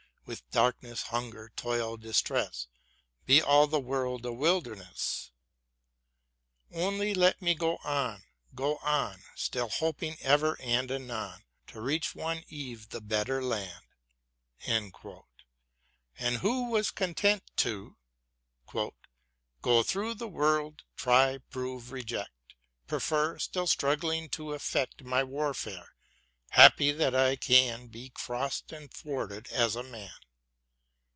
With 0.23 0.49
darkness, 0.51 1.01
hunger, 1.03 1.51
toil, 1.57 1.97
distress: 1.97 2.67
Be 3.25 3.41
all 3.41 3.67
the 3.67 3.81
earth 3.83 4.23
a 4.23 4.31
wilderness! 4.31 5.31
Only 6.71 7.13
let 7.13 7.41
me 7.41 7.53
go 7.53 7.77
on, 7.83 8.23
go 8.55 8.77
on. 8.77 9.23
Still 9.35 9.67
hoping 9.67 10.15
ever 10.21 10.57
and 10.61 10.89
anon 10.89 11.43
To 11.67 11.81
reach 11.81 12.15
one 12.15 12.45
eve 12.47 12.89
the 12.89 13.01
Better 13.01 13.43
Land, 13.43 13.83
and 14.65 14.93
who 16.39 16.69
was 16.69 16.91
content 16.91 17.43
to 17.57 17.97
Go 18.71 19.83
through 19.83 20.13
the 20.13 20.29
world, 20.29 20.83
try, 20.95 21.39
prove, 21.39 21.91
reject, 21.91 22.53
Prefer, 22.87 23.35
stiU 23.37 23.67
struggling 23.67 24.29
to 24.29 24.53
effect 24.53 25.03
My 25.03 25.25
warfare; 25.25 25.89
happy 26.55 26.91
that 26.91 27.15
I 27.15 27.37
can'' 27.37 27.87
Be 27.87 28.09
cross'd 28.09 28.73
and 28.73 28.91
thwarted 28.93 29.47
as 29.53 29.77
a 29.77 29.83
man. 29.83 30.11